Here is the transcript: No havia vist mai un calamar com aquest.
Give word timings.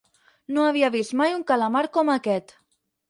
No 0.55 0.63
havia 0.69 0.89
vist 0.95 1.13
mai 1.21 1.37
un 1.41 1.43
calamar 1.51 1.85
com 1.99 2.13
aquest. 2.15 2.57